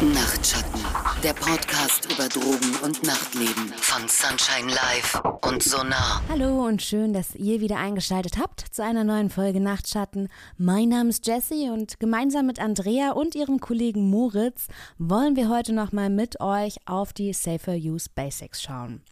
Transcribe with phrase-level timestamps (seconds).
[0.00, 0.80] Nachtschatten,
[1.24, 6.22] der Podcast über Drogen und Nachtleben von Sunshine Live und Sonar.
[6.28, 10.28] Hallo und schön, dass ihr wieder eingeschaltet habt zu einer neuen Folge Nachtschatten.
[10.56, 15.72] Mein Name ist Jessie und gemeinsam mit Andrea und ihrem Kollegen Moritz wollen wir heute
[15.72, 19.02] nochmal mit euch auf die Safer Use Basics schauen.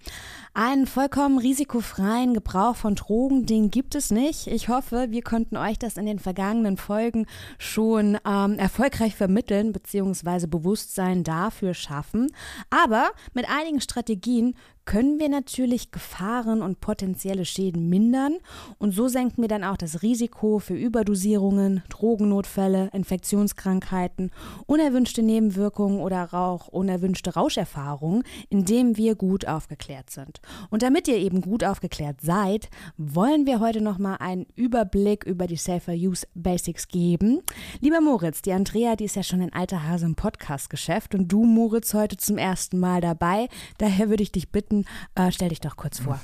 [0.58, 4.46] Einen vollkommen risikofreien Gebrauch von Drogen, den gibt es nicht.
[4.46, 7.26] Ich hoffe, wir konnten euch das in den vergangenen Folgen
[7.58, 10.46] schon ähm, erfolgreich vermitteln bzw.
[10.46, 12.28] Bewusstsein dafür schaffen.
[12.70, 14.54] Aber mit einigen Strategien
[14.86, 18.38] können wir natürlich Gefahren und potenzielle Schäden mindern
[18.78, 24.30] und so senken wir dann auch das Risiko für Überdosierungen, Drogennotfälle, Infektionskrankheiten,
[24.66, 30.40] unerwünschte Nebenwirkungen oder auch unerwünschte Rauscherfahrungen, indem wir gut aufgeklärt sind.
[30.70, 35.56] Und damit ihr eben gut aufgeklärt seid, wollen wir heute nochmal einen Überblick über die
[35.56, 37.42] Safer Use Basics geben.
[37.80, 41.44] Lieber Moritz, die Andrea, die ist ja schon ein alter Hase im Podcast-Geschäft und du,
[41.44, 43.48] Moritz, heute zum ersten Mal dabei.
[43.78, 44.84] Daher würde ich dich bitten, Minuten.
[45.14, 46.18] Äh, stell dich doch kurz vor.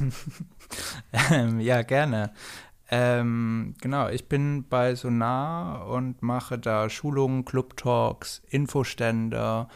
[1.30, 2.32] ähm, ja, gerne.
[2.90, 9.66] Ähm, genau, ich bin bei Sonar und mache da Schulungen, Club-Talks, Infostände,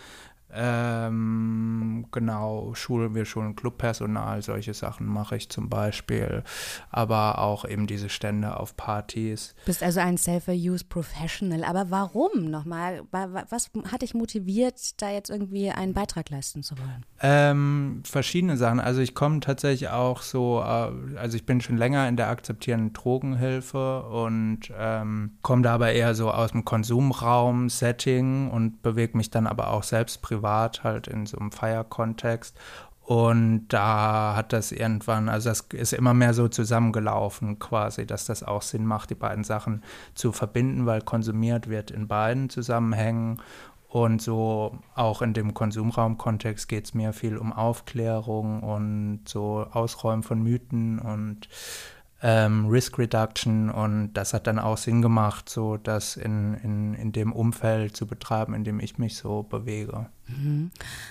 [0.52, 6.44] ähm, genau, schulen wir schulen Clubpersonal, solche Sachen mache ich zum Beispiel,
[6.90, 9.54] aber auch eben diese Stände auf Partys.
[9.64, 13.02] Bist also ein Safer-Use-Professional, aber warum nochmal?
[13.10, 17.04] Was hat dich motiviert, da jetzt irgendwie einen Beitrag leisten zu wollen?
[17.20, 18.78] Ähm, verschiedene Sachen.
[18.78, 22.92] Also ich komme tatsächlich auch so, äh, also ich bin schon länger in der akzeptierenden
[22.92, 29.46] Drogenhilfe und ähm, komme da aber eher so aus dem Konsumraum-Setting und bewege mich dann
[29.46, 32.56] aber auch selbst privat privat, halt in so einem Feierkontext.
[33.02, 38.42] Und da hat das irgendwann, also das ist immer mehr so zusammengelaufen quasi, dass das
[38.42, 43.40] auch Sinn macht, die beiden Sachen zu verbinden, weil konsumiert wird in beiden Zusammenhängen.
[43.88, 50.24] Und so auch in dem Konsumraumkontext geht es mir viel um Aufklärung und so Ausräumen
[50.24, 51.48] von Mythen und
[52.22, 57.12] ähm, Risk Reduction und das hat dann auch Sinn gemacht, so das in, in, in
[57.12, 60.06] dem Umfeld zu betreiben, in dem ich mich so bewege.
[60.28, 60.70] Mhm.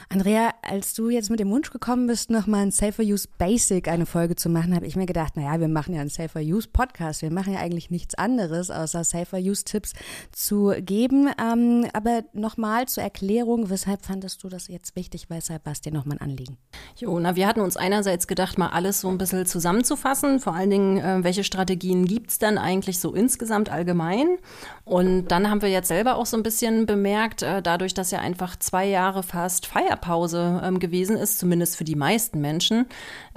[0.10, 4.06] Andrea, als du jetzt mit dem Wunsch gekommen bist, nochmal ein Safer Use Basic eine
[4.06, 7.22] Folge zu machen, habe ich mir gedacht, naja, wir machen ja einen Safer Use Podcast.
[7.22, 9.94] Wir machen ja eigentlich nichts anderes, außer Safer Use Tipps
[10.32, 11.30] zu geben.
[11.42, 15.30] Ähm, aber nochmal zur Erklärung, weshalb fandest du das jetzt wichtig?
[15.30, 16.58] Weshalb war es dir nochmal ein Anliegen?
[16.98, 20.40] Jo, na, wir hatten uns einerseits gedacht, mal alles so ein bisschen zusammenzufassen.
[20.40, 24.38] Vor allen Dingen, äh, welche Strategien gibt es dann eigentlich so insgesamt allgemein?
[24.84, 28.20] Und dann haben wir jetzt selber auch so ein bisschen bemerkt, äh, dadurch, dass ja
[28.20, 32.88] einfach zwei Jahre Jahre fast Feierpause ähm, gewesen ist, zumindest für die meisten Menschen,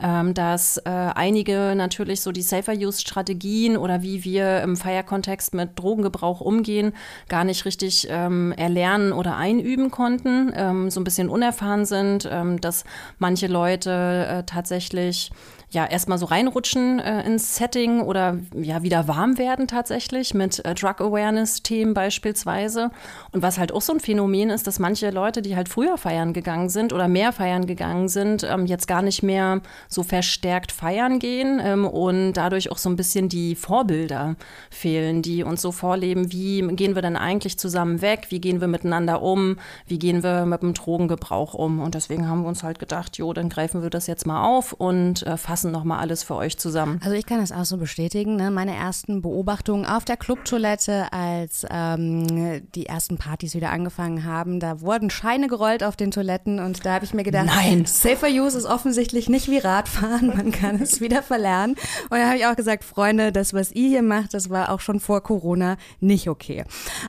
[0.03, 6.41] ähm, dass äh, einige natürlich so die Safer-Use-Strategien oder wie wir im Feierkontext mit Drogengebrauch
[6.41, 6.95] umgehen,
[7.29, 12.59] gar nicht richtig ähm, erlernen oder einüben konnten, ähm, so ein bisschen unerfahren sind, ähm,
[12.63, 12.85] dass
[13.19, 15.31] manche Leute äh, tatsächlich
[15.71, 20.75] ja erstmal so reinrutschen äh, ins Setting oder ja wieder warm werden tatsächlich mit äh,
[20.75, 22.91] Drug Awareness Themen beispielsweise.
[23.33, 26.33] Und was halt auch so ein Phänomen ist, dass manche Leute, die halt früher feiern
[26.33, 31.19] gegangen sind oder mehr feiern gegangen sind, ähm, jetzt gar nicht mehr so verstärkt feiern
[31.19, 34.37] gehen ähm, und dadurch auch so ein bisschen die Vorbilder
[34.71, 38.69] fehlen, die uns so vorleben, wie gehen wir denn eigentlich zusammen weg, wie gehen wir
[38.69, 41.81] miteinander um, wie gehen wir mit dem Drogengebrauch um.
[41.81, 44.73] Und deswegen haben wir uns halt gedacht, jo, dann greifen wir das jetzt mal auf
[44.73, 47.01] und äh, fassen fassen nochmal alles für euch zusammen.
[47.03, 48.37] Also ich kann das auch so bestätigen.
[48.37, 48.53] Ne?
[48.53, 54.81] Meine ersten Beobachtungen auf der Clubtoilette, als ähm, die ersten Partys wieder angefangen haben, da
[54.81, 58.57] wurden Scheine gerollt auf den Toiletten und da habe ich mir gedacht, nein, Safer Use
[58.57, 61.75] ist offensichtlich nicht wie Radfahren, man kann es wieder verlernen.
[62.09, 64.81] Und da habe ich auch gesagt, Freunde, das, was ihr hier macht, das war auch
[64.81, 66.65] schon vor Corona nicht okay.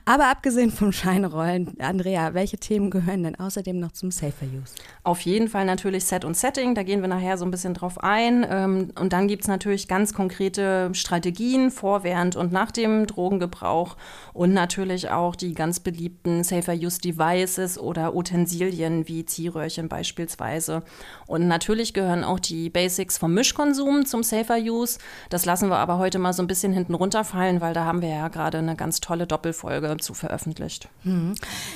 [0.06, 4.74] Aber abgesehen vom Scheinrollen, Andrea, welche Themen gehören denn außerdem noch zum Safer Use?
[5.04, 8.02] Auf jeden Fall natürlich Set und Setting, da gehen wir nachher so ein bisschen drauf
[8.02, 8.39] ein.
[8.48, 13.96] Ähm, und dann gibt es natürlich ganz konkrete Strategien vor, während und nach dem Drogengebrauch
[14.32, 20.82] und natürlich auch die ganz beliebten Safer Use Devices oder Utensilien wie Ziehröhrchen beispielsweise.
[21.26, 24.98] Und natürlich gehören auch die Basics vom Mischkonsum zum Safer Use.
[25.28, 28.08] Das lassen wir aber heute mal so ein bisschen hinten runterfallen, weil da haben wir
[28.08, 30.88] ja gerade eine ganz tolle Doppelfolge zu veröffentlicht.
[31.02, 31.34] Hm.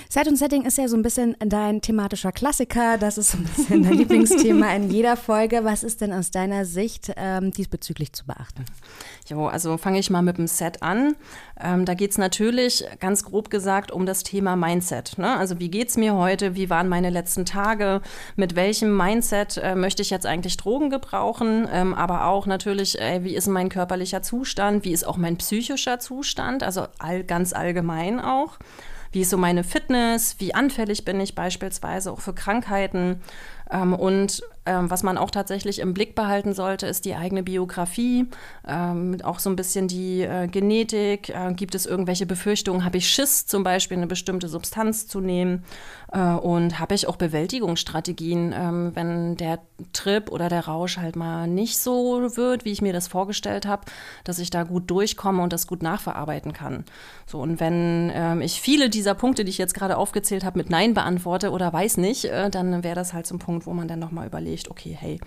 [0.09, 2.99] Set und Setting ist ja so ein bisschen dein thematischer Klassiker.
[2.99, 5.65] Das ist so ein bisschen dein Lieblingsthema in jeder Folge.
[5.65, 8.65] Was ist denn aus deiner deiner Sicht ähm, diesbezüglich zu beachten?
[9.29, 11.17] Jo, also fange ich mal mit dem Set an.
[11.61, 15.19] Ähm, da geht es natürlich ganz grob gesagt um das Thema Mindset.
[15.19, 15.37] Ne?
[15.37, 16.55] Also wie geht es mir heute?
[16.55, 18.03] Wie waren meine letzten Tage?
[18.37, 21.69] Mit welchem Mindset äh, möchte ich jetzt eigentlich Drogen gebrauchen?
[21.71, 24.85] Ähm, aber auch natürlich, äh, wie ist mein körperlicher Zustand?
[24.85, 26.63] Wie ist auch mein psychischer Zustand?
[26.63, 28.59] Also all, ganz allgemein auch.
[29.13, 33.23] wie ist so meine Fitness, wie anfällig bin ich beispielsweise auch für Krankheiten.
[33.71, 38.27] Ähm, und ähm, was man auch tatsächlich im Blick behalten sollte, ist die eigene Biografie,
[38.67, 41.29] ähm, auch so ein bisschen die äh, Genetik.
[41.29, 42.85] Äh, gibt es irgendwelche Befürchtungen?
[42.85, 45.65] Habe ich Schiss, zum Beispiel eine bestimmte Substanz zu nehmen?
[46.13, 49.59] Äh, und habe ich auch Bewältigungsstrategien, ähm, wenn der
[49.93, 53.83] Trip oder der Rausch halt mal nicht so wird, wie ich mir das vorgestellt habe,
[54.23, 56.85] dass ich da gut durchkomme und das gut nachverarbeiten kann.
[57.27, 60.71] So, und wenn ähm, ich viele dieser Punkte, die ich jetzt gerade aufgezählt habe, mit
[60.71, 63.89] Nein beantworte oder weiß nicht, äh, dann wäre das halt so ein Punkt, wo man
[63.89, 65.19] dann nochmal überlegt, okay, hey,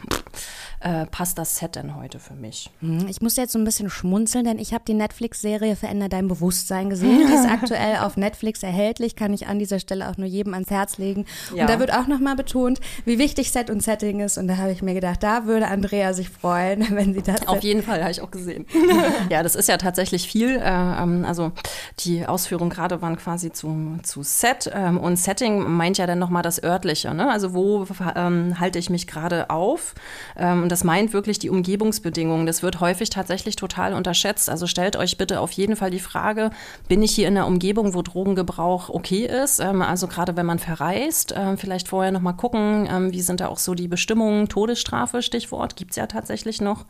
[0.79, 2.69] äh, passt das Set denn heute für mich?
[2.81, 6.27] Hm, ich muss jetzt so ein bisschen schmunzeln, denn ich habe die Netflix-Serie Veränder dein
[6.27, 7.27] Bewusstsein gesehen.
[7.27, 10.69] Die ist aktuell auf Netflix erhältlich, kann ich an dieser Stelle auch nur jedem ans
[10.69, 11.25] Herz legen.
[11.53, 11.63] Ja.
[11.63, 14.37] Und da wird auch nochmal betont, wie wichtig Set und Setting ist.
[14.37, 17.47] Und da habe ich mir gedacht, da würde Andrea sich freuen, wenn sie das.
[17.47, 18.65] Auf jeden Fall, habe ich auch gesehen.
[19.29, 20.57] ja, das ist ja tatsächlich viel.
[20.57, 21.51] Äh, ähm, also
[21.99, 24.69] die Ausführungen gerade waren quasi zu, zu Set.
[24.73, 27.13] Ähm, und Setting meint ja dann nochmal das Örtliche.
[27.13, 27.29] Ne?
[27.29, 27.85] Also wo
[28.15, 29.16] ähm, halte ich mich gerade
[29.49, 29.95] auf?
[30.35, 32.45] Ähm, das meint wirklich die Umgebungsbedingungen.
[32.45, 34.49] Das wird häufig tatsächlich total unterschätzt.
[34.49, 36.51] Also stellt euch bitte auf jeden Fall die Frage,
[36.87, 39.59] bin ich hier in einer Umgebung, wo Drogengebrauch okay ist?
[39.59, 43.47] Ähm, also gerade wenn man verreist, äh, vielleicht vorher nochmal gucken, ähm, wie sind da
[43.47, 46.85] auch so die Bestimmungen, Todesstrafe, Stichwort, gibt es ja tatsächlich noch.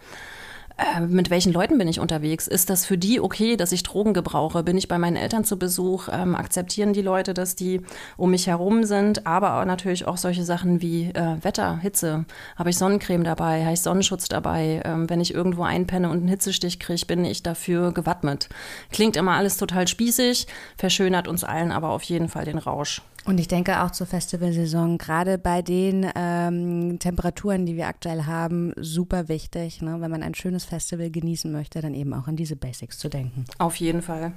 [0.78, 2.48] Äh, mit welchen Leuten bin ich unterwegs?
[2.48, 4.62] Ist das für die okay, dass ich Drogen gebrauche?
[4.62, 6.08] Bin ich bei meinen Eltern zu Besuch?
[6.12, 7.82] Ähm, akzeptieren die Leute, dass die
[8.16, 9.26] um mich herum sind?
[9.26, 12.26] Aber natürlich auch solche Sachen wie äh, Wetter, Hitze.
[12.56, 13.64] Habe ich Sonnencreme dabei?
[13.64, 14.82] Habe ich Sonnenschutz dabei?
[14.86, 18.48] Ähm, wenn ich irgendwo einpenne und einen Hitzestich kriege, bin ich dafür gewappnet.
[18.92, 20.46] Klingt immer alles total spießig,
[20.78, 23.02] verschönert uns allen aber auf jeden Fall den Rausch.
[23.28, 28.72] Und ich denke auch zur Festivalsaison, gerade bei den ähm, Temperaturen, die wir aktuell haben,
[28.78, 29.98] super wichtig, ne?
[30.00, 33.44] wenn man ein schönes Festival genießen möchte, dann eben auch an diese Basics zu denken.
[33.58, 34.32] Auf jeden Fall.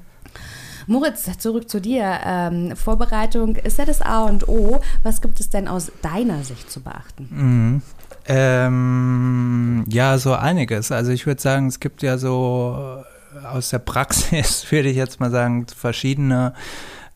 [0.89, 2.19] Moritz, zurück zu dir.
[2.25, 4.81] Ähm, Vorbereitung ist ja das A und O.
[5.05, 7.29] Was gibt es denn aus deiner Sicht zu beachten?
[7.31, 7.83] Mhm.
[8.27, 10.91] Ähm, ja, so einiges.
[10.91, 13.05] Also ich würde sagen, es gibt ja so
[13.41, 16.55] äh, aus der Praxis, würde ich jetzt mal sagen, verschiedene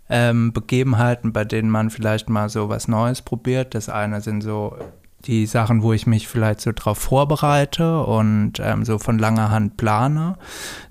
[0.09, 3.75] ähm, Begebenheiten, bei denen man vielleicht mal so was Neues probiert.
[3.75, 4.77] Das eine sind so
[5.27, 9.77] die Sachen, wo ich mich vielleicht so drauf vorbereite und ähm, so von langer Hand
[9.77, 10.37] plane.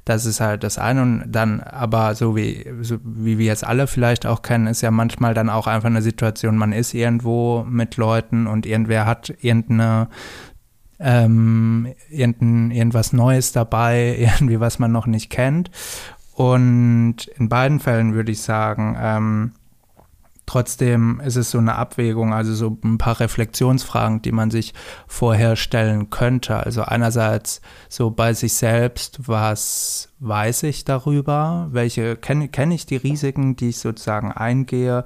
[0.06, 1.01] Das ist halt das eine.
[1.01, 4.92] Und dann aber so wie, so wie wir es alle vielleicht auch kennen, ist ja
[4.92, 10.07] manchmal dann auch einfach eine Situation, man ist irgendwo mit Leuten und irgendwer hat irgendeine
[11.00, 15.69] ähm, irgendein, irgendwas Neues dabei, irgendwie was man noch nicht kennt.
[16.33, 19.51] Und in beiden Fällen würde ich sagen, ähm,
[20.45, 24.74] trotzdem ist es so eine Abwägung, also so ein paar Reflexionsfragen, die man sich
[25.07, 26.57] vorher stellen könnte.
[26.57, 31.69] Also einerseits so bei sich selbst, was weiß ich darüber?
[31.71, 35.06] Welche kenne kenn ich die Risiken, die ich sozusagen eingehe?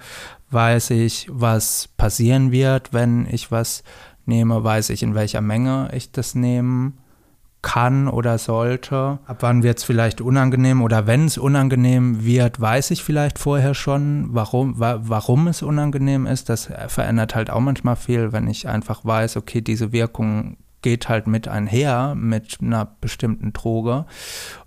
[0.49, 3.83] Weiß ich, was passieren wird, wenn ich was
[4.25, 4.63] nehme?
[4.63, 6.93] Weiß ich, in welcher Menge ich das nehme?
[7.67, 9.19] Kann oder sollte.
[9.25, 13.73] Ab wann wird es vielleicht unangenehm oder wenn es unangenehm wird, weiß ich vielleicht vorher
[13.73, 16.47] schon, warum, wa warum es unangenehm ist.
[16.47, 21.27] Das verändert halt auch manchmal viel, wenn ich einfach weiß, okay, diese Wirkung geht halt
[21.27, 24.05] mit einher mit einer bestimmten Droge.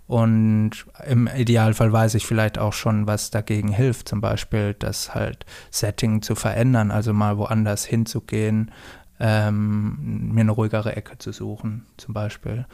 [0.05, 0.71] Und
[1.07, 6.21] im Idealfall weiß ich vielleicht auch schon, was dagegen hilft, zum Beispiel das halt Setting
[6.21, 8.69] zu verändern, also mal woanders hinzugehen,
[9.23, 12.65] ähm, mir eine ruhigere Ecke zu suchen, zum Beispiel.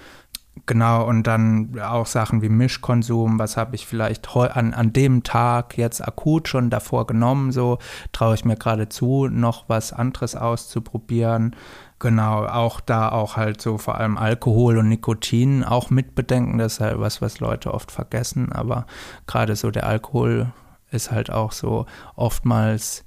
[0.66, 5.78] Genau, und dann auch Sachen wie Mischkonsum, was habe ich vielleicht an, an dem Tag
[5.78, 7.80] jetzt akut schon davor genommen, so
[8.12, 11.56] traue ich mir gerade zu, noch was anderes auszuprobieren.
[12.00, 16.80] Genau, auch da auch halt so vor allem Alkohol und Nikotin auch mitbedenken, das ist
[16.80, 18.86] halt was, was Leute oft vergessen, aber
[19.26, 20.52] gerade so der Alkohol
[20.92, 21.86] ist halt auch so
[22.16, 23.04] oftmals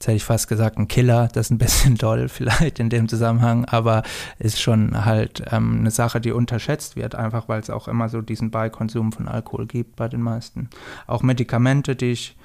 [0.00, 3.06] jetzt hätte ich fast gesagt, ein Killer, das ist ein bisschen doll vielleicht in dem
[3.06, 4.02] Zusammenhang, aber
[4.38, 8.22] ist schon halt ähm, eine Sache, die unterschätzt wird, einfach weil es auch immer so
[8.22, 10.70] diesen Beikonsum von Alkohol gibt bei den meisten.
[11.06, 12.36] Auch Medikamente, die ich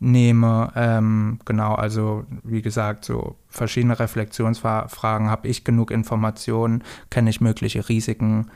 [0.00, 7.40] nehme, ähm, genau, also wie gesagt, so verschiedene Reflexionsfragen, habe ich genug Informationen, kenne ich
[7.40, 8.50] mögliche Risiken,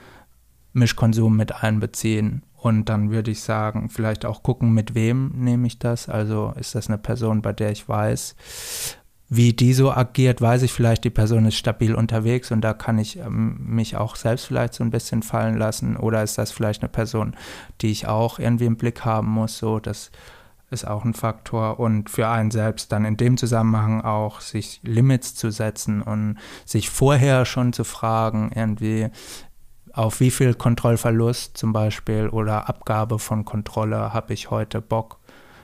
[0.72, 5.80] Mischkonsum mit einbeziehen und dann würde ich sagen, vielleicht auch gucken, mit wem nehme ich
[5.80, 6.08] das.
[6.08, 8.36] Also ist das eine Person, bei der ich weiß,
[9.28, 12.98] wie die so agiert, weiß ich vielleicht, die Person ist stabil unterwegs und da kann
[12.98, 15.96] ich ähm, mich auch selbst vielleicht so ein bisschen fallen lassen.
[15.96, 17.34] Oder ist das vielleicht eine Person,
[17.80, 19.58] die ich auch irgendwie im Blick haben muss?
[19.58, 20.12] So, das
[20.70, 21.80] ist auch ein Faktor.
[21.80, 26.90] Und für einen selbst dann in dem Zusammenhang auch sich Limits zu setzen und sich
[26.90, 29.08] vorher schon zu fragen, irgendwie,
[29.92, 35.18] auf wie viel Kontrollverlust zum Beispiel oder Abgabe von Kontrolle habe ich heute Bock,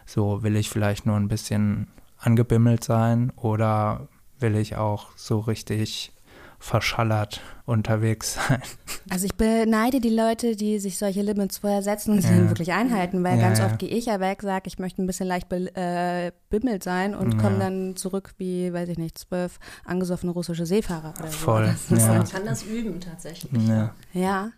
[0.07, 4.09] So will ich vielleicht nur ein bisschen angebimmelt sein oder
[4.39, 6.13] will ich auch so richtig
[6.59, 8.63] verschallert unterwegs sein.
[9.11, 12.37] Also ich beneide die Leute, die sich solche Limits vorher setzen und sie ja.
[12.37, 15.07] dann wirklich einhalten, weil ja, ganz oft gehe ich ja weg, sage, ich möchte ein
[15.07, 20.33] bisschen leicht äh, bimmelt sein und komme dann zurück wie, weiß ich nicht, zwölf angesoffene
[20.33, 21.75] russische Seefahrer oder Voll.
[21.89, 21.95] So.
[21.95, 23.67] Man kann das üben tatsächlich.
[24.13, 24.53] Ja.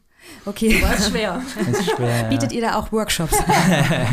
[0.47, 0.81] Okay.
[0.83, 1.43] War schwer.
[1.71, 3.37] Ist schwer Bietet ihr da auch Workshops?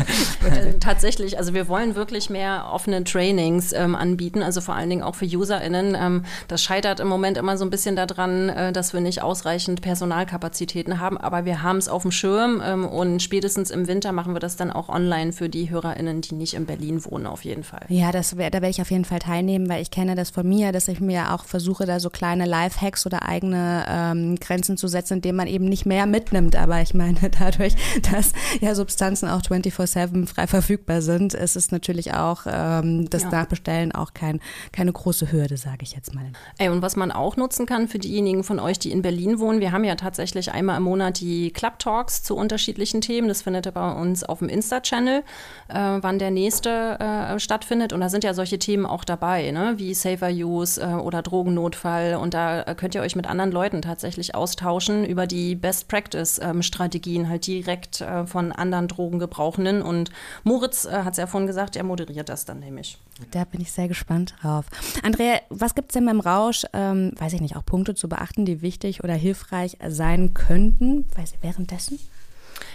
[0.80, 5.14] Tatsächlich, also wir wollen wirklich mehr offene Trainings ähm, anbieten, also vor allen Dingen auch
[5.14, 5.96] für UserInnen.
[5.98, 9.80] Ähm, das scheitert im Moment immer so ein bisschen daran, äh, dass wir nicht ausreichend
[9.80, 14.34] Personalkapazitäten haben, aber wir haben es auf dem Schirm ähm, und spätestens im Winter machen
[14.34, 17.64] wir das dann auch online für die HörerInnen, die nicht in Berlin wohnen, auf jeden
[17.64, 17.86] Fall.
[17.88, 20.46] Ja, das wär, da werde ich auf jeden Fall teilnehmen, weil ich kenne das von
[20.46, 24.88] mir, dass ich mir auch versuche, da so kleine Life-Hacks oder eigene ähm, Grenzen zu
[24.88, 26.54] setzen, indem man eben nicht mehr mehr mitnimmt.
[26.54, 27.74] Aber ich meine, dadurch,
[28.10, 33.30] dass ja Substanzen auch 24-7 frei verfügbar sind, ist es natürlich auch ähm, das ja.
[33.30, 34.40] Nachbestellen auch kein,
[34.72, 36.26] keine große Hürde, sage ich jetzt mal.
[36.58, 39.60] Ey, und was man auch nutzen kann für diejenigen von euch, die in Berlin wohnen,
[39.60, 43.28] wir haben ja tatsächlich einmal im Monat die Club Talks zu unterschiedlichen Themen.
[43.28, 45.22] Das findet ihr bei uns auf dem Insta-Channel,
[45.68, 47.92] äh, wann der nächste äh, stattfindet.
[47.92, 49.74] Und da sind ja solche Themen auch dabei, ne?
[49.78, 52.14] wie Safer Use äh, oder Drogennotfall.
[52.16, 57.46] Und da könnt ihr euch mit anderen Leuten tatsächlich austauschen über die Best Best-Practice-Strategien halt
[57.46, 59.82] direkt äh, von anderen Drogengebrauchenden.
[59.82, 60.10] Und
[60.44, 62.98] Moritz äh, hat es ja vorhin gesagt, er moderiert das dann nämlich.
[63.32, 64.66] Da bin ich sehr gespannt drauf.
[65.02, 68.44] Andrea, was gibt es denn beim Rausch, ähm, weiß ich nicht, auch Punkte zu beachten,
[68.44, 71.98] die wichtig oder hilfreich sein könnten, weiß ich, währenddessen?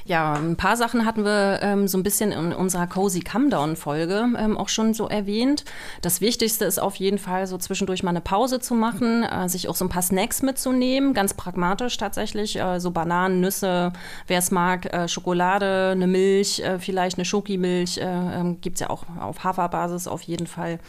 [0.06, 4.58] Ja, ein paar Sachen hatten wir ähm, so ein bisschen in unserer Cozy Come-Down-Folge ähm,
[4.58, 5.64] auch schon so erwähnt.
[6.02, 9.70] Das Wichtigste ist auf jeden Fall, so zwischendurch mal eine Pause zu machen, äh, sich
[9.70, 13.94] auch so ein paar Snacks mitzunehmen, ganz pragmatisch tatsächlich, äh, so Bananen, Nüsse,
[14.28, 18.82] wer es mag, äh, Schokolade, eine Milch, äh, vielleicht eine Schokimilch, äh, ähm, gibt es
[18.82, 20.80] ja auch auf Haferbasis auf jeden Fall.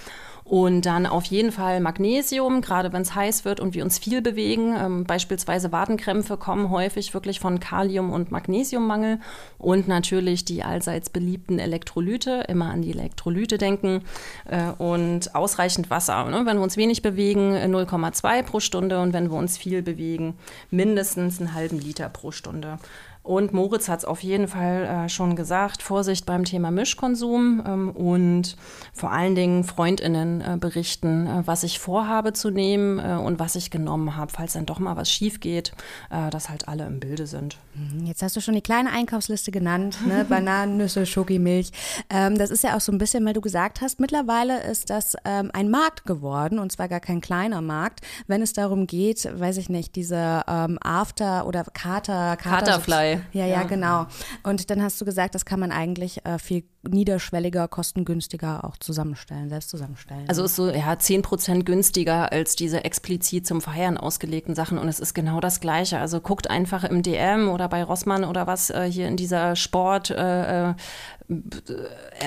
[0.45, 4.21] Und dann auf jeden Fall Magnesium, gerade wenn es heiß wird und wir uns viel
[4.21, 4.77] bewegen.
[4.79, 9.21] Ähm, beispielsweise Wadenkrämpfe kommen häufig wirklich von Kalium- und Magnesiummangel.
[9.57, 14.03] Und natürlich die allseits beliebten Elektrolyte, immer an die Elektrolyte denken.
[14.45, 16.27] Äh, und ausreichend Wasser.
[16.27, 16.43] Ne?
[16.45, 19.01] Wenn wir uns wenig bewegen, 0,2 pro Stunde.
[19.01, 20.37] Und wenn wir uns viel bewegen,
[20.71, 22.79] mindestens einen halben Liter pro Stunde.
[23.25, 27.91] Und Moritz hat es auf jeden Fall äh, schon gesagt, Vorsicht beim Thema Mischkonsum ähm,
[27.91, 28.55] und
[28.93, 33.55] vor allen Dingen Freundinnen äh, berichten, äh, was ich vorhabe zu nehmen äh, und was
[33.55, 35.73] ich genommen habe, falls dann doch mal was schief geht,
[36.11, 37.57] äh, dass halt alle im Bilde sind.
[37.75, 40.25] Mhm, jetzt hast du schon die kleine Einkaufsliste genannt, ne?
[40.29, 41.71] Bananen, Nüsse, Schokimilch.
[42.11, 45.17] Ähm, das ist ja auch so ein bisschen, weil du gesagt hast, mittlerweile ist das
[45.25, 49.57] ähm, ein Markt geworden und zwar gar kein kleiner Markt, wenn es darum geht, weiß
[49.57, 53.14] ich nicht, diese ähm, After- oder Kater, Kater Katerfly.
[53.33, 54.07] Ja, ja, genau.
[54.43, 59.49] Und dann hast du gesagt, das kann man eigentlich äh, viel niederschwelliger, kostengünstiger auch zusammenstellen,
[59.49, 60.25] selbst zusammenstellen.
[60.29, 64.89] Also ist so, ja, 10 Prozent günstiger als diese explizit zum Feiern ausgelegten Sachen und
[64.89, 65.99] es ist genau das Gleiche.
[65.99, 70.11] Also guckt einfach im DM oder bei Rossmann oder was äh, hier in dieser Sport,
[70.11, 70.75] äh, äh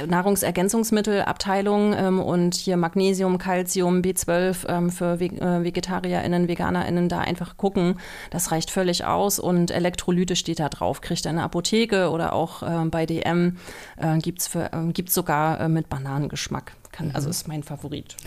[0.07, 7.57] Nahrungsergänzungsmittelabteilung ähm, und hier Magnesium, Calcium, B12 ähm, für Ve äh, VegetarierInnen, VeganerInnen da einfach
[7.57, 7.99] gucken.
[8.31, 11.01] Das reicht völlig aus und Elektrolyte steht da drauf.
[11.01, 13.57] Kriegt ihr in der Apotheke oder auch äh, bei DM
[13.97, 14.69] äh, gibt es äh,
[15.07, 16.73] sogar äh, mit Bananengeschmack.
[16.91, 17.31] Kann, also mhm.
[17.31, 18.17] ist mein Favorit.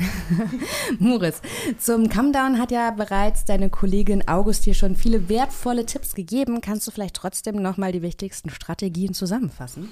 [1.00, 1.42] Moritz,
[1.78, 6.60] zum Come hat ja bereits deine Kollegin August dir schon viele wertvolle Tipps gegeben.
[6.60, 9.88] Kannst du vielleicht trotzdem nochmal die wichtigsten Strategien zusammenfassen?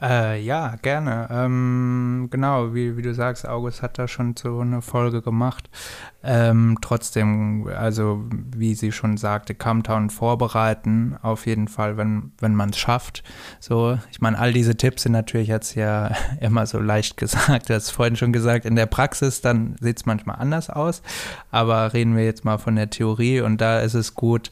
[0.00, 1.26] Äh, ja, gerne.
[1.30, 5.70] Ähm, genau, wie, wie du sagst, August hat da schon so eine Folge gemacht.
[6.22, 8.24] Ähm, trotzdem, also
[8.54, 13.22] wie sie schon sagte, Camtown vorbereiten, auf jeden Fall, wenn, wenn man es schafft.
[13.58, 16.10] So, ich meine, all diese Tipps sind natürlich jetzt ja
[16.40, 17.70] immer so leicht gesagt.
[17.70, 21.00] Du hast vorhin schon gesagt, in der Praxis, dann sieht es manchmal anders aus.
[21.50, 24.50] Aber reden wir jetzt mal von der Theorie und da ist es gut,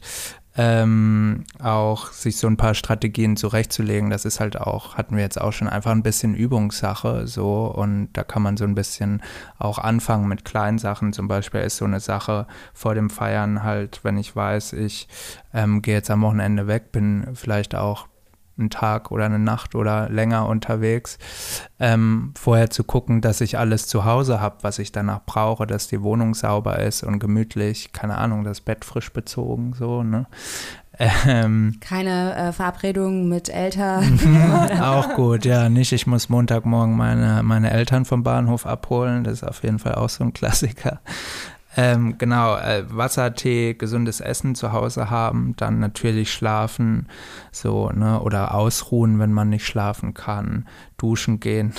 [0.57, 4.09] ähm, auch sich so ein paar Strategien zurechtzulegen.
[4.09, 8.09] Das ist halt auch, hatten wir jetzt auch schon einfach ein bisschen Übungssache so und
[8.13, 9.21] da kann man so ein bisschen
[9.57, 11.13] auch anfangen mit kleinen Sachen.
[11.13, 15.07] Zum Beispiel ist so eine Sache vor dem Feiern halt, wenn ich weiß, ich
[15.53, 18.07] ähm, gehe jetzt am Wochenende weg, bin vielleicht auch
[18.57, 21.17] einen Tag oder eine Nacht oder länger unterwegs,
[21.79, 25.87] ähm, vorher zu gucken, dass ich alles zu Hause habe, was ich danach brauche, dass
[25.87, 30.25] die Wohnung sauber ist und gemütlich, keine Ahnung, das Bett frisch bezogen, so, ne?
[30.97, 34.17] Ähm, Keine äh, Verabredung mit Eltern.
[34.81, 39.43] auch gut, ja, nicht, ich muss Montagmorgen meine, meine Eltern vom Bahnhof abholen, das ist
[39.43, 41.01] auf jeden Fall auch so ein Klassiker.
[41.77, 47.07] Ähm, genau, äh, Wassertee, gesundes Essen zu Hause haben, dann natürlich schlafen,
[47.51, 50.65] so, ne, oder ausruhen, wenn man nicht schlafen kann,
[50.97, 51.73] duschen gehen.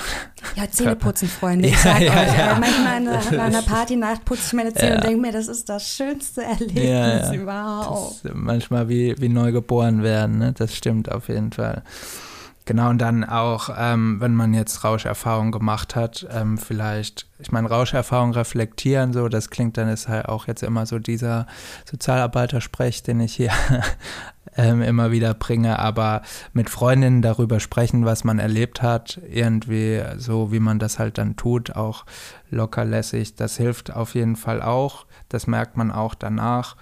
[0.54, 1.68] Ja, Zähne putzen, Freunde.
[1.68, 2.58] Ich sag ja, euch, ja.
[2.58, 6.42] manchmal nach einer Partynacht putze ich meine Zähne und denke mir, das ist das schönste
[6.42, 8.24] Erlebnis überhaupt.
[8.24, 10.52] Das manchmal wie, wie neu geboren werden, ne?
[10.52, 11.82] Das stimmt auf jeden Fall.
[12.66, 17.68] Genau, und dann auch, ähm, wenn man jetzt Rauscherfahrung gemacht hat, ähm, vielleicht, ich meine,
[17.68, 21.46] Rauscherfahrung reflektieren, so, das klingt dann ist halt auch jetzt immer so dieser
[21.88, 23.52] Sozialarbeitersprech, den ich hier
[24.56, 26.22] ähm, immer wieder bringe, aber
[26.54, 31.36] mit Freundinnen darüber sprechen, was man erlebt hat, irgendwie so, wie man das halt dann
[31.36, 32.04] tut, auch
[32.50, 36.74] lockerlässig, das hilft auf jeden Fall auch, das merkt man auch danach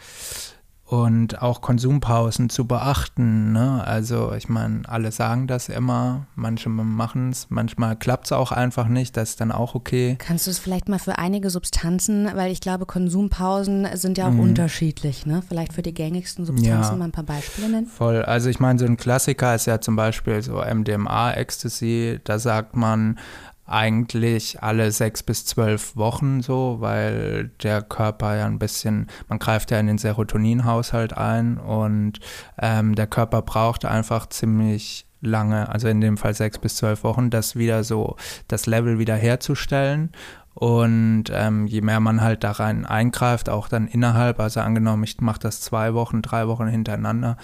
[1.02, 3.52] und auch Konsumpausen zu beachten.
[3.52, 3.82] Ne?
[3.84, 8.88] Also ich meine, alle sagen das immer, manche machen es, manchmal klappt es auch einfach
[8.88, 10.16] nicht, das ist dann auch okay.
[10.18, 14.32] Kannst du es vielleicht mal für einige Substanzen, weil ich glaube, Konsumpausen sind ja auch
[14.32, 14.40] mhm.
[14.40, 15.42] unterschiedlich, ne?
[15.46, 17.86] Vielleicht für die gängigsten Substanzen ja, mal ein paar Beispiele nennen.
[17.86, 22.38] Voll, also ich meine, so ein Klassiker ist ja zum Beispiel so MDMA, Ecstasy, da
[22.38, 23.18] sagt man,
[23.66, 29.70] eigentlich alle sechs bis zwölf Wochen so, weil der Körper ja ein bisschen, man greift
[29.70, 32.20] ja in den Serotoninhaushalt ein und
[32.60, 37.30] ähm, der Körper braucht einfach ziemlich lange, also in dem Fall sechs bis zwölf Wochen,
[37.30, 38.16] das wieder so,
[38.48, 40.12] das Level wieder herzustellen.
[40.52, 45.20] Und ähm, je mehr man halt da rein eingreift, auch dann innerhalb, also angenommen, ich
[45.20, 47.38] mache das zwei Wochen, drei Wochen hintereinander,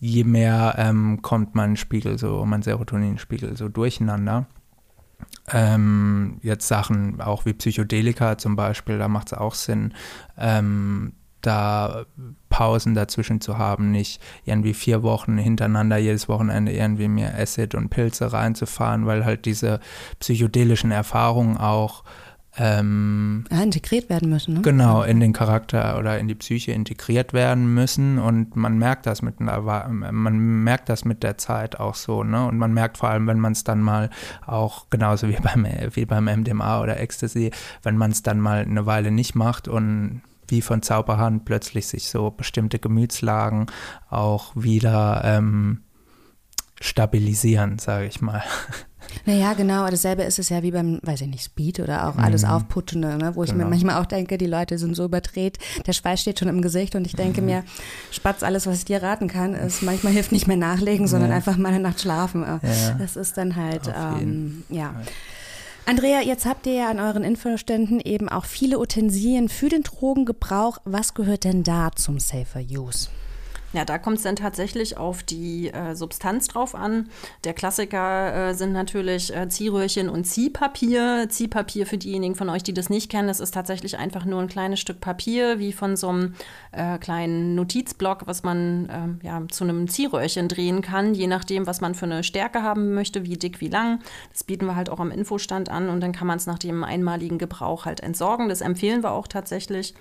[0.00, 4.46] je mehr ähm, kommt mein Spiegel so, mein Serotoninspiegel so durcheinander.
[5.52, 9.94] Ähm, jetzt Sachen auch wie Psychedelika zum Beispiel, da macht es auch Sinn,
[10.36, 12.04] ähm, da
[12.48, 17.88] Pausen dazwischen zu haben, nicht irgendwie vier Wochen hintereinander jedes Wochenende irgendwie mehr Acid und
[17.88, 19.78] Pilze reinzufahren, weil halt diese
[20.18, 22.02] psychedelischen Erfahrungen auch
[22.58, 24.54] ähm, ja, integriert werden müssen.
[24.54, 24.62] Ne?
[24.62, 29.20] Genau, in den Charakter oder in die Psyche integriert werden müssen und man merkt das
[29.22, 32.46] mit man merkt das mit der Zeit auch so, ne?
[32.46, 34.10] Und man merkt vor allem, wenn man es dann mal
[34.46, 37.50] auch genauso wie beim wie beim MDMA oder Ecstasy,
[37.82, 42.08] wenn man es dann mal eine Weile nicht macht und wie von Zauberhand plötzlich sich
[42.08, 43.66] so bestimmte Gemütslagen
[44.08, 45.82] auch wieder ähm,
[46.80, 48.42] stabilisieren, sage ich mal.
[49.24, 49.86] Naja, genau.
[49.88, 52.50] Dasselbe ist es ja wie beim, weiß ich nicht, Speed oder auch alles mhm.
[52.50, 53.34] Aufputschende, ne?
[53.34, 53.64] wo ich genau.
[53.64, 56.94] mir manchmal auch denke, die Leute sind so überdreht, der Schweiß steht schon im Gesicht
[56.94, 57.46] und ich denke mhm.
[57.46, 57.64] mir,
[58.10, 61.36] Spatz, alles, was ich dir raten kann, ist manchmal hilft nicht mehr nachlegen, sondern ja.
[61.36, 62.42] einfach mal eine Nacht schlafen.
[62.42, 62.60] Ja.
[62.98, 64.94] Das ist dann halt, ähm, ja.
[65.88, 70.78] Andrea, jetzt habt ihr ja an euren Infoständen eben auch viele Utensilien für den Drogengebrauch.
[70.84, 73.08] Was gehört denn da zum Safer Use?
[73.72, 77.08] Ja, da kommt es dann tatsächlich auf die äh, Substanz drauf an.
[77.44, 81.26] Der Klassiker äh, sind natürlich äh, Ziehröhrchen und Ziehpapier.
[81.28, 84.48] Ziehpapier für diejenigen von euch, die das nicht kennen, das ist tatsächlich einfach nur ein
[84.48, 86.34] kleines Stück Papier, wie von so einem
[86.72, 91.80] äh, kleinen Notizblock, was man ähm, ja, zu einem Ziehröhrchen drehen kann, je nachdem, was
[91.80, 94.00] man für eine Stärke haben möchte, wie dick, wie lang.
[94.32, 96.84] Das bieten wir halt auch am Infostand an und dann kann man es nach dem
[96.84, 98.48] einmaligen Gebrauch halt entsorgen.
[98.48, 99.94] Das empfehlen wir auch tatsächlich.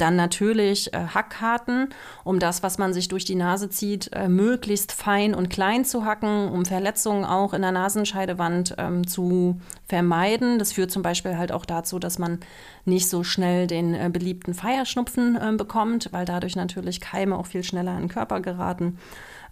[0.00, 1.90] Dann natürlich äh, Hackkarten,
[2.24, 6.06] um das, was man sich durch die Nase zieht, äh, möglichst fein und klein zu
[6.06, 10.58] hacken, um Verletzungen auch in der Nasenscheidewand ähm, zu vermeiden.
[10.58, 12.38] Das führt zum Beispiel halt auch dazu, dass man
[12.86, 17.62] nicht so schnell den äh, beliebten Feierschnupfen äh, bekommt, weil dadurch natürlich Keime auch viel
[17.62, 18.98] schneller in den Körper geraten.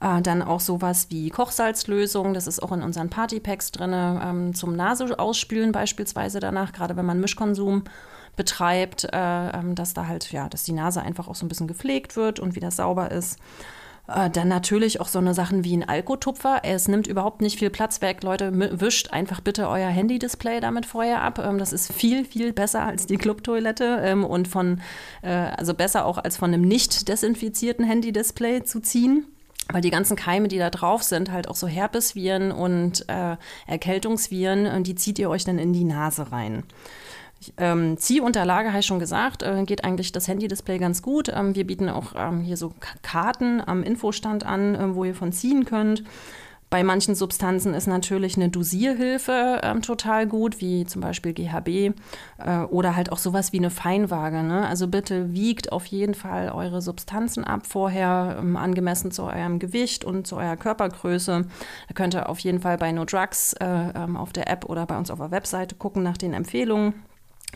[0.00, 4.76] Äh, dann auch sowas wie Kochsalzlösung, das ist auch in unseren Partypacks drin, ähm, zum
[4.76, 7.84] Nase ausspülen beispielsweise danach, gerade wenn man Mischkonsum
[8.38, 11.68] betreibt, äh, ähm, dass da halt, ja, dass die Nase einfach auch so ein bisschen
[11.68, 13.38] gepflegt wird und wieder sauber ist.
[14.08, 16.60] Äh, dann natürlich auch so eine Sachen wie ein Alkotupfer.
[16.62, 18.22] Es nimmt überhaupt nicht viel Platz weg.
[18.22, 21.38] Leute, wischt einfach bitte euer Handy-Display damit vorher ab.
[21.38, 24.80] Ähm, das ist viel, viel besser als die Clubtoilette ähm, und von,
[25.20, 29.26] äh, also besser auch als von einem nicht desinfizierten Handy-Display zu ziehen
[29.70, 34.82] weil die ganzen Keime, die da drauf sind, halt auch so Herpesviren und äh, Erkältungsviren,
[34.82, 36.62] die zieht ihr euch dann in die Nase rein.
[37.56, 41.28] Ähm, Ziehunterlage, habe ich schon gesagt, äh, geht eigentlich das Handy-Display ganz gut.
[41.28, 42.72] Ähm, wir bieten auch ähm, hier so
[43.02, 46.02] Karten am Infostand an, äh, wo ihr von ziehen könnt.
[46.70, 51.68] Bei manchen Substanzen ist natürlich eine Dosierhilfe ähm, total gut, wie zum Beispiel GHB
[52.44, 54.42] äh, oder halt auch sowas wie eine Feinwaage.
[54.42, 54.66] Ne?
[54.66, 60.04] Also bitte wiegt auf jeden Fall eure Substanzen ab vorher, ähm, angemessen zu eurem Gewicht
[60.04, 61.46] und zu eurer Körpergröße.
[61.88, 64.84] Da könnt ihr auf jeden Fall bei No Drugs äh, ähm, auf der App oder
[64.84, 66.92] bei uns auf der Webseite gucken nach den Empfehlungen.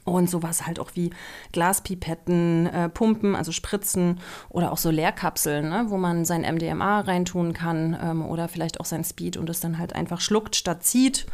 [0.05, 1.11] Und sowas halt auch wie
[1.53, 7.53] Glaspipetten, äh, Pumpen, also Spritzen oder auch so Leerkapseln, ne, wo man sein MDMA reintun
[7.53, 11.27] kann ähm, oder vielleicht auch sein Speed und es dann halt einfach schluckt statt zieht.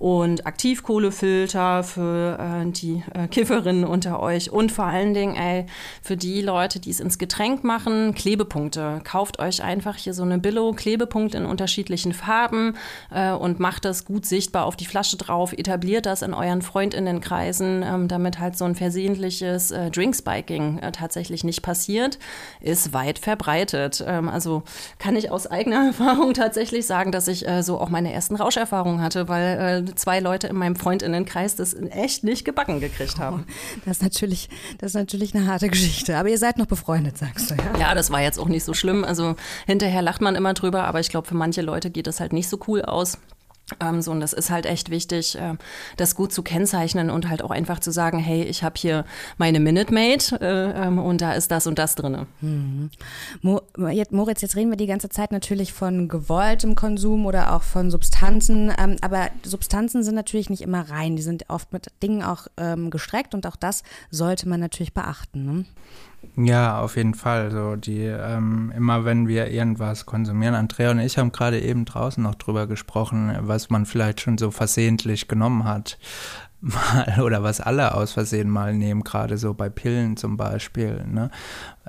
[0.00, 5.66] Und Aktivkohlefilter für äh, die äh, Kifferinnen unter euch und vor allen Dingen ey,
[6.00, 9.02] für die Leute, die es ins Getränk machen, Klebepunkte.
[9.04, 12.78] Kauft euch einfach hier so eine Billo-Klebepunkte in unterschiedlichen Farben
[13.10, 17.82] äh, und macht das gut sichtbar auf die Flasche drauf, etabliert das in euren Freundinnenkreisen,
[17.82, 22.18] ähm, damit halt so ein versehentliches äh, Drinkspiking äh, tatsächlich nicht passiert,
[22.62, 24.02] ist weit verbreitet.
[24.06, 24.62] Ähm, also
[24.98, 29.02] kann ich aus eigener Erfahrung tatsächlich sagen, dass ich äh, so auch meine ersten Rauscherfahrungen
[29.02, 33.46] hatte, weil äh, zwei Leute in meinem Freundinnenkreis das echt nicht gebacken gekriegt haben.
[33.84, 34.48] Das ist natürlich,
[34.78, 36.16] das ist natürlich eine harte Geschichte.
[36.16, 37.78] Aber ihr seid noch befreundet, sagst du, ja?
[37.78, 39.04] Ja, das war jetzt auch nicht so schlimm.
[39.04, 42.32] Also hinterher lacht man immer drüber, aber ich glaube, für manche Leute geht das halt
[42.32, 43.18] nicht so cool aus.
[43.78, 45.54] Ähm, so, und das ist halt echt wichtig, äh,
[45.96, 49.04] das gut zu kennzeichnen und halt auch einfach zu sagen, hey, ich habe hier
[49.38, 52.26] meine Minute Maid äh, ähm, und da ist das und das drin.
[52.40, 52.90] Mhm.
[53.42, 57.62] Mo jetzt, Moritz, jetzt reden wir die ganze Zeit natürlich von gewolltem Konsum oder auch
[57.62, 62.22] von Substanzen, ähm, aber Substanzen sind natürlich nicht immer rein, die sind oft mit Dingen
[62.22, 65.44] auch ähm, gestreckt und auch das sollte man natürlich beachten.
[65.44, 65.64] Ne?
[66.36, 67.50] Ja, auf jeden Fall.
[67.50, 72.22] So die ähm, immer wenn wir irgendwas konsumieren, Andrea und ich haben gerade eben draußen
[72.22, 75.98] noch drüber gesprochen, was man vielleicht schon so versehentlich genommen hat.
[76.62, 81.30] Mal, oder was alle aus Versehen mal nehmen, gerade so bei Pillen zum Beispiel, ne?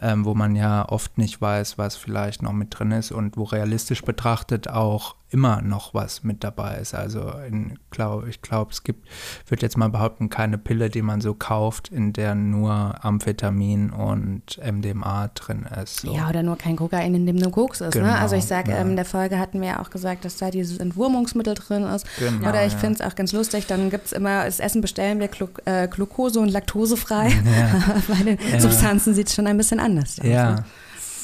[0.01, 3.43] Ähm, wo man ja oft nicht weiß, was vielleicht noch mit drin ist und wo
[3.43, 6.93] realistisch betrachtet auch immer noch was mit dabei ist.
[6.93, 9.07] Also in, glaub, ich glaube, es gibt,
[9.47, 14.59] würde jetzt mal behaupten, keine Pille, die man so kauft, in der nur Amphetamin und
[14.61, 16.01] MDMA drin ist.
[16.01, 16.13] So.
[16.13, 17.93] Ja, oder nur kein Kokain, in dem nur Koks ist.
[17.93, 18.19] Genau, ne?
[18.19, 18.79] Also ich sage, ja.
[18.79, 22.05] ähm, in der Folge hatten wir ja auch gesagt, dass da dieses Entwurmungsmittel drin ist.
[22.19, 22.79] Genau, oder ich ja.
[22.79, 25.29] finde es auch ganz lustig, dann gibt es immer, das Essen bestellen wir
[25.63, 27.29] äh, Glucose und laktosefrei.
[27.29, 28.01] Ja.
[28.09, 30.17] Bei den Substanzen sieht es schon ein bisschen anders aus.
[30.23, 30.55] Ja.
[30.55, 30.65] Ne?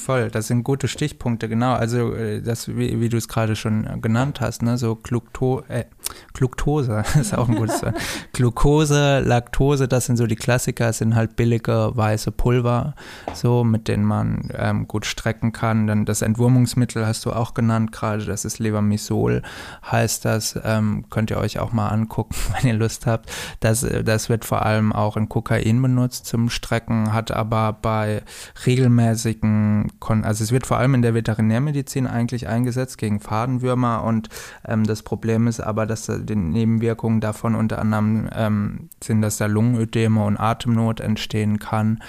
[0.08, 0.32] voll.
[0.32, 1.74] Das sind gute Stichpunkte, genau.
[1.74, 5.64] Also äh, das, wie, wie du es gerade schon äh, genannt hast, ne, so Glukto,
[5.68, 5.84] äh,
[6.34, 7.96] Gluctose ist auch ein gutes Wort.
[8.34, 12.94] Glucose, Laktose, das sind so die Klassiker, sind halt billige weiße Pulver,
[13.34, 15.88] so mit denen man ähm, gut strecken kann.
[15.88, 19.42] Dann das Entwurmungsmittel hast du auch genannt gerade, das ist Levamisol,
[19.90, 20.60] heißt das.
[20.64, 23.32] Ähm, könnt ihr euch auch mal angucken, wenn ihr Lust habt.
[23.60, 28.22] Das, das wird vor allem auch in Kokain benutzt zum Strecken, hat aber bei
[28.66, 29.92] regelmäßigen
[30.24, 34.30] also es wird vor allem in der Veterinärmedizin eigentlich eingesetzt gegen Fadenwürmer und
[34.66, 39.48] ähm, das Problem ist aber, dass die Nebenwirkungen davon unter anderem ähm, sind, dass da
[39.48, 42.04] Lungenödeme und Atemnot entstehen kann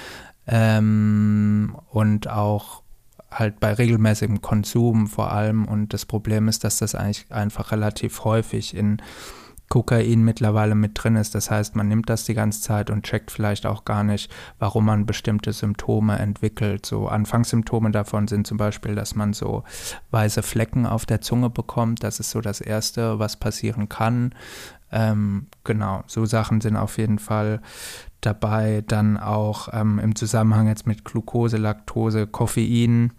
[0.46, 2.83] ähm, und auch
[3.31, 5.64] halt bei regelmäßigem Konsum vor allem.
[5.66, 8.98] Und das Problem ist, dass das eigentlich einfach relativ häufig in
[9.68, 11.35] Kokain mittlerweile mit drin ist.
[11.35, 14.87] Das heißt, man nimmt das die ganze Zeit und checkt vielleicht auch gar nicht, warum
[14.87, 16.87] man bestimmte Symptome entwickelt.
[16.87, 19.64] So Anfangssymptome davon sind zum Beispiel, dass man so
[20.11, 22.02] weiße Flecken auf der Zunge bekommt.
[22.02, 24.35] Das ist so das Erste, was passieren kann.
[24.90, 27.61] Ähm, genau, so Sachen sind auf jeden Fall
[28.22, 28.83] dabei.
[28.87, 33.12] Dann auch ähm, im Zusammenhang jetzt mit Glucose, Laktose, Koffein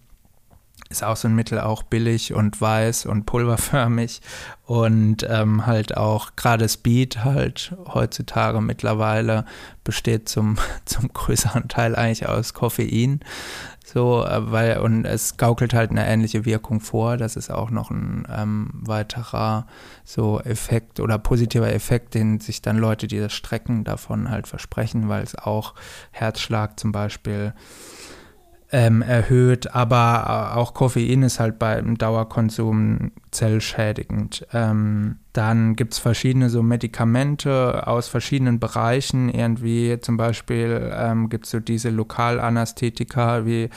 [0.90, 4.22] ist auch so ein Mittel, auch billig und weiß und pulverförmig
[4.66, 9.46] und ähm, halt auch gerade Speed halt heutzutage mittlerweile
[9.84, 13.22] besteht zum, zum größeren Teil eigentlich aus Koffein.
[13.92, 17.18] So, äh, weil, und es gaukelt halt eine ähnliche Wirkung vor.
[17.18, 19.66] Das ist auch noch ein ähm, weiterer
[20.04, 25.10] so Effekt oder positiver Effekt, den sich dann Leute, die das strecken, davon halt versprechen,
[25.10, 25.74] weil es auch
[26.12, 27.54] Herzschlag zum Beispiel
[28.72, 34.46] ähm, erhöht, aber auch Koffein ist halt beim Dauerkonsum zellschädigend.
[34.54, 41.46] Ähm, dann gibt es verschiedene so Medikamente aus verschiedenen Bereichen, irgendwie zum Beispiel ähm, gibt
[41.46, 43.70] es so diese Lokalanästhetika wie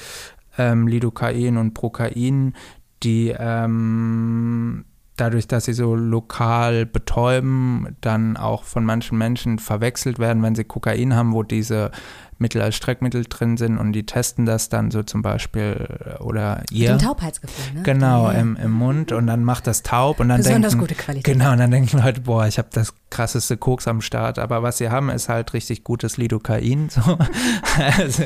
[0.58, 2.54] ähm, Lidocain und Procain,
[3.02, 4.84] die ähm,
[5.16, 10.64] dadurch, dass sie so lokal betäuben, dann auch von manchen Menschen verwechselt werden, wenn sie
[10.64, 11.90] Kokain haben, wo diese
[12.38, 16.62] Mittel als Streckmittel drin sind und die testen das dann so zum Beispiel äh, oder
[16.70, 16.92] ihr.
[16.92, 17.82] Mit dem Taubheitsgefühl, ne?
[17.84, 18.38] Genau, ja.
[18.38, 21.24] im, im Mund und dann macht das taub und dann Besonders denken, gute Qualität.
[21.32, 24.78] Genau, und dann denken Leute, boah, ich habe das krasseste Koks am Start, aber was
[24.78, 26.90] sie haben, ist halt richtig gutes Lidocain.
[26.90, 27.00] So.
[27.96, 28.24] also,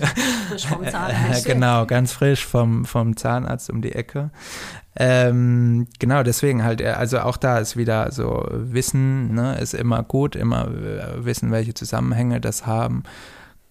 [0.49, 1.45] frisch vom Zahnarzt.
[1.57, 4.31] Genau, ganz frisch vom, vom Zahnarzt um die Ecke.
[4.99, 10.03] Ähm, genau, deswegen halt, äh, also auch da ist wieder so Wissen, ne, ist immer
[10.03, 13.03] gut, immer äh, wissen, welche Zusammenhänge das haben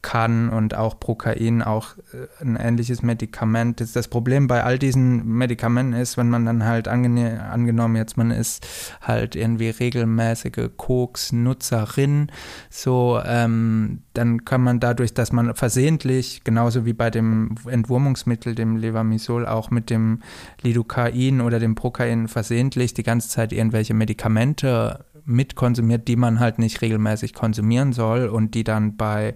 [0.06, 3.82] kann und auch Prokain, auch äh, ein ähnliches Medikament.
[3.96, 8.68] Das Problem bei all diesen Medikamenten ist, wenn man dann halt angenommen, jetzt man ist
[9.02, 12.32] halt irgendwie regelmäßige Koks-Nutzerin,
[12.70, 18.78] so, ähm, dann kann man dadurch, dass man versehentlich, genauso wie bei dem Entwurmungsmittel, dem
[18.78, 20.22] Levamisol, auch mit dem
[20.62, 26.82] Lidocain oder dem Prokain versehentlich die ganze Zeit irgendwelche Medikamente mitkonsumiert, die man halt nicht
[26.82, 29.34] regelmäßig konsumieren soll und die dann bei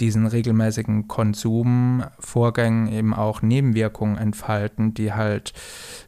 [0.00, 5.52] diesen regelmäßigen Konsumvorgängen eben auch Nebenwirkungen entfalten, die halt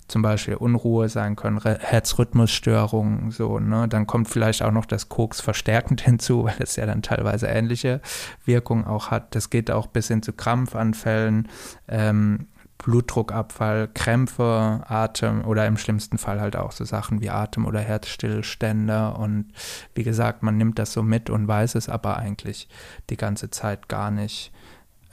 [0.09, 3.89] zum Beispiel Unruhe sein können, Herzrhythmusstörungen, so, ne?
[3.89, 8.01] Dann kommt vielleicht auch noch das Koks verstärkend hinzu, weil es ja dann teilweise ähnliche
[8.45, 9.35] Wirkungen auch hat.
[9.35, 11.49] Das geht auch bis hin zu Krampfanfällen,
[11.89, 12.47] ähm,
[12.83, 19.15] Blutdruckabfall, Krämpfe, Atem oder im schlimmsten Fall halt auch so Sachen wie Atem- oder Herzstillstände.
[19.15, 19.53] Und
[19.95, 22.69] wie gesagt, man nimmt das so mit und weiß es aber eigentlich
[23.11, 24.53] die ganze Zeit gar nicht.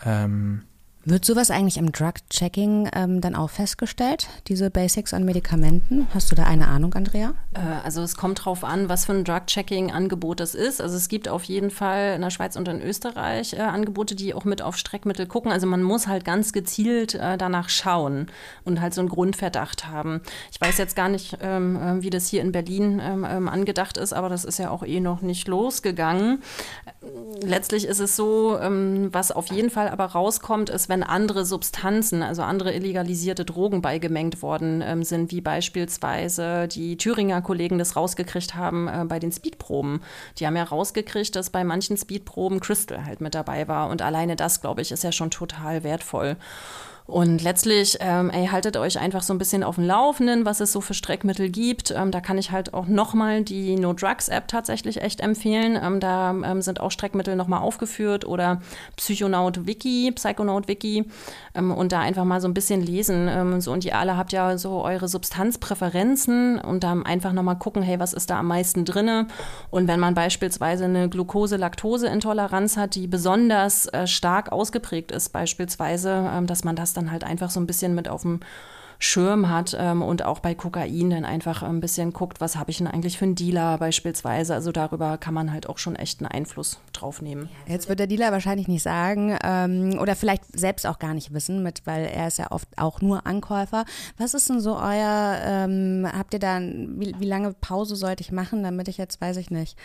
[0.06, 0.64] Ähm,
[1.06, 6.08] wird sowas eigentlich im Drug-Checking ähm, dann auch festgestellt, diese Basics an Medikamenten?
[6.14, 7.34] Hast du da eine Ahnung, Andrea?
[7.54, 10.82] Äh, also es kommt drauf an, was für ein Drug-Checking-Angebot das ist.
[10.82, 14.34] Also es gibt auf jeden Fall in der Schweiz und in Österreich äh, Angebote, die
[14.34, 15.52] auch mit auf Streckmittel gucken.
[15.52, 18.28] Also man muss halt ganz gezielt äh, danach schauen
[18.66, 20.22] und halt so einen Grundverdacht haben.
[20.52, 23.98] Ich weiß jetzt gar nicht, ähm, äh, wie das hier in Berlin ähm, ähm, angedacht
[23.98, 26.42] ist, aber das ist ja auch eh noch nicht losgegangen.
[27.42, 32.24] Letztlich ist es so, ähm, was auf jeden Fall aber rauskommt, ist, wenn andere Substanzen,
[32.24, 38.56] also andere illegalisierte Drogen beigemengt worden ähm, sind, wie beispielsweise die Thüringer Kollegen das rausgekriegt
[38.56, 40.02] haben äh, bei den Speedproben.
[40.38, 43.90] Die haben ja rausgekriegt, dass bei manchen Speedproben Crystal halt mit dabei war.
[43.90, 46.36] Und alleine das, glaube ich, ist ja schon total wertvoll.
[47.10, 50.72] Und letztlich, ähm, ey, haltet euch einfach so ein bisschen auf dem Laufenden, was es
[50.72, 51.90] so für Streckmittel gibt.
[51.90, 55.76] Ähm, da kann ich halt auch nochmal die No Drugs App tatsächlich echt empfehlen.
[55.82, 58.62] Ähm, da ähm, sind auch Streckmittel nochmal aufgeführt oder
[58.96, 61.06] Psychonaut Wiki, Psychonaut Wiki
[61.60, 63.28] ähm, und da einfach mal so ein bisschen lesen.
[63.30, 67.84] Ähm, so, und ihr alle habt ja so eure Substanzpräferenzen und da einfach nochmal gucken,
[67.84, 69.28] hey, was ist da am meisten drinne?
[69.70, 76.64] Und wenn man beispielsweise eine Glucose-Laktose-Intoleranz hat, die besonders äh, stark ausgeprägt ist, beispielsweise, dass
[76.64, 78.40] man das dann halt einfach so ein bisschen mit auf dem
[79.02, 82.80] Schirm hat ähm, und auch bei Kokain dann einfach ein bisschen guckt, was habe ich
[82.80, 84.54] denn eigentlich für einen Dealer beispielsweise.
[84.54, 87.48] Also darüber kann man halt auch schon echt einen Einfluss drauf nehmen.
[87.66, 91.64] Jetzt wird der Dealer wahrscheinlich nicht sagen ähm, oder vielleicht selbst auch gar nicht wissen,
[91.64, 93.86] mit, weil er ist ja oft auch nur Ankäufer.
[94.18, 98.34] Was ist denn so euer, ähm, habt ihr da, wie, wie lange Pause sollte ich
[98.34, 99.78] machen, damit ich jetzt, weiß ich nicht,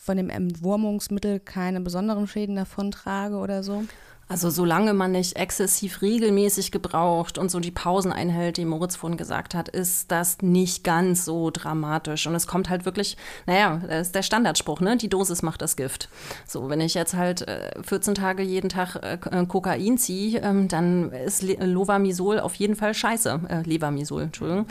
[0.00, 3.84] von dem Entwurmungsmittel keine besonderen Schäden davon trage oder so?
[4.32, 9.18] Also solange man nicht exzessiv regelmäßig gebraucht und so die Pausen einhält, die Moritz vorhin
[9.18, 12.26] gesagt hat, ist das nicht ganz so dramatisch.
[12.26, 14.96] Und es kommt halt wirklich, naja, das ist der Standardspruch, ne?
[14.96, 16.08] Die Dosis macht das Gift.
[16.46, 20.66] So, wenn ich jetzt halt äh, 14 Tage jeden Tag äh, äh, Kokain ziehe, ähm,
[20.66, 23.38] dann ist Lovamisol auf jeden Fall scheiße.
[23.50, 24.64] Äh, Levamisol, Entschuldigung.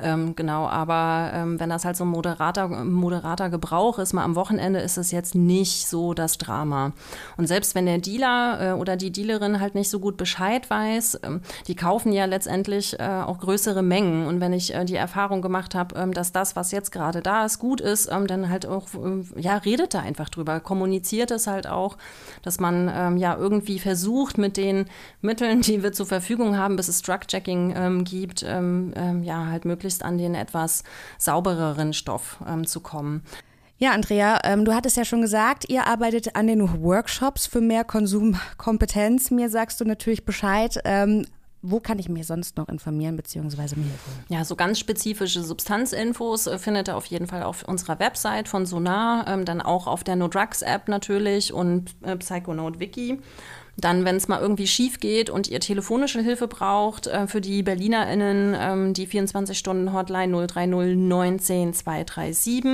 [0.00, 4.36] Ähm, genau, aber ähm, wenn das halt so ein moderater, moderater Gebrauch ist, mal am
[4.36, 6.92] Wochenende ist es jetzt nicht so das Drama.
[7.36, 10.68] Und selbst wenn der Dealer äh, oder die die Dealerin halt nicht so gut Bescheid
[10.68, 11.20] weiß.
[11.22, 14.26] Ähm, die kaufen ja letztendlich äh, auch größere Mengen.
[14.26, 17.44] Und wenn ich äh, die Erfahrung gemacht habe, ähm, dass das, was jetzt gerade da
[17.44, 18.88] ist, gut ist, ähm, dann halt auch,
[19.36, 20.60] ja, redet da einfach drüber.
[20.60, 21.96] Kommuniziert es halt auch,
[22.42, 24.86] dass man ja irgendwie versucht, mit den
[25.20, 30.34] Mitteln, die wir zur Verfügung haben, bis es Drug-Checking gibt, ja, halt möglichst an den
[30.34, 30.84] etwas
[31.18, 33.22] saubereren Stoff zu kommen.
[33.80, 37.84] Ja, Andrea, ähm, du hattest ja schon gesagt, ihr arbeitet an den Workshops für mehr
[37.84, 39.30] Konsumkompetenz.
[39.30, 40.80] Mir sagst du natürlich Bescheid.
[40.84, 41.26] Ähm,
[41.62, 43.76] wo kann ich mich sonst noch informieren bzw.
[43.76, 44.24] mir helfen?
[44.28, 48.66] Ja, so ganz spezifische Substanzinfos äh, findet ihr auf jeden Fall auf unserer Website von
[48.66, 53.20] Sonar, ähm, dann auch auf der No Drugs App natürlich und äh, Psychonaut Wiki.
[53.76, 57.62] Dann, wenn es mal irgendwie schief geht und ihr telefonische Hilfe braucht, äh, für die
[57.62, 62.64] BerlinerInnen ähm, die 24-Stunden-Hotline 030 19 237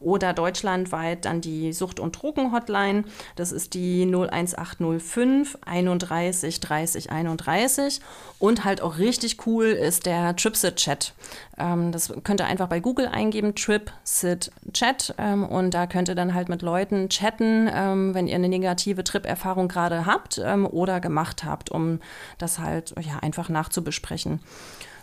[0.00, 3.04] oder deutschlandweit dann die Sucht- und Drogen-Hotline.
[3.36, 8.00] Das ist die 01805 31 30 31.
[8.38, 11.12] Und halt auch richtig cool ist der TripSit-Chat.
[11.58, 15.14] Ähm, das könnt ihr einfach bei Google eingeben, TripSit-Chat.
[15.18, 19.04] Ähm, und da könnt ihr dann halt mit Leuten chatten, ähm, wenn ihr eine negative
[19.04, 22.00] Trip-Erfahrung gerade habt oder gemacht habt, um
[22.38, 24.40] das halt ja, einfach nachzubesprechen.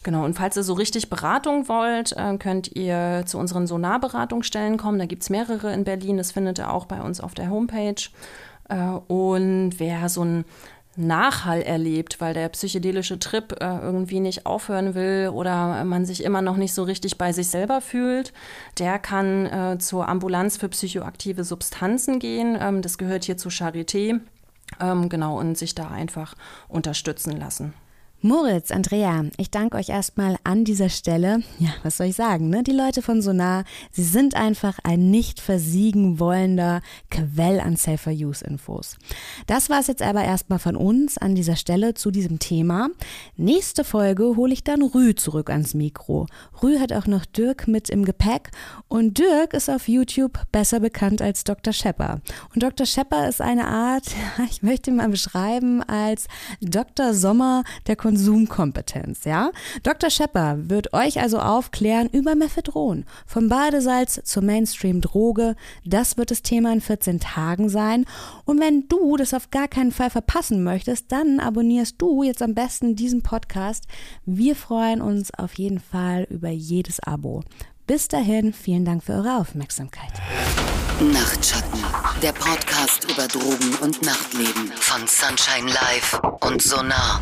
[0.03, 4.99] Genau, und falls ihr so richtig Beratung wollt, äh, könnt ihr zu unseren Sonarberatungsstellen kommen.
[4.99, 7.95] Da gibt es mehrere in Berlin, das findet ihr auch bei uns auf der Homepage.
[8.69, 8.75] Äh,
[9.07, 10.45] und wer so ein
[10.95, 16.41] Nachhall erlebt, weil der psychedelische Trip äh, irgendwie nicht aufhören will oder man sich immer
[16.41, 18.33] noch nicht so richtig bei sich selber fühlt,
[18.79, 22.57] der kann zur Ambulanz für psychoaktive Substanzen gehen.
[22.59, 24.19] Ähm, das gehört hier zu Charité.
[24.81, 26.35] Ähm, genau, und sich da einfach
[26.67, 27.73] unterstützen lassen.
[28.21, 31.43] Moritz, Andrea, ich danke euch erstmal an dieser Stelle.
[31.59, 32.63] Ja, was soll ich sagen, ne?
[32.63, 38.43] Die Leute von Sonar, sie sind einfach ein nicht versiegen wollender Quell an Safer Use
[38.43, 38.97] Infos.
[39.45, 42.89] Das war es jetzt aber erstmal von uns an dieser Stelle zu diesem Thema.
[43.35, 46.25] Nächste Folge hole ich dann Rü zurück ans Mikro.
[46.63, 48.49] Rü hat auch noch Dirk mit im Gepäck
[48.87, 51.71] und Dirk ist auf YouTube besser bekannt als Dr.
[51.71, 52.21] Shepper.
[52.55, 52.87] Und Dr.
[52.87, 54.07] Shepper ist eine Art,
[54.49, 56.25] ich möchte mal beschreiben, als
[56.61, 57.13] Dr.
[57.13, 59.51] Sommer der Konsumkompetenz, ja?
[59.83, 60.09] Dr.
[60.09, 65.57] Schepper wird euch also aufklären über Mephedron, vom Badesalz zur Mainstream-Droge.
[65.83, 68.05] Das wird das Thema in 14 Tagen sein.
[68.45, 72.53] Und wenn du das auf gar keinen Fall verpassen möchtest, dann abonnierst du jetzt am
[72.53, 73.83] besten diesen Podcast.
[74.25, 77.43] Wir freuen uns auf jeden Fall über jedes Abo.
[77.87, 80.13] Bis dahin, vielen Dank für eure Aufmerksamkeit.
[81.11, 81.83] Nachtschatten,
[82.21, 87.21] der Podcast über Drogen und Nachtleben von Sunshine Live und Sonar.